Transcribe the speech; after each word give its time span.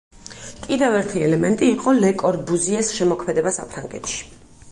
კიდევ 0.67 0.95
ერთი 1.01 1.21
ელემენტი 1.25 1.69
იყო 1.73 1.93
ლე 1.99 2.11
კორბუზიეს 2.23 2.91
შემოქმედება 3.01 3.55
საფრანგეთში. 3.61 4.27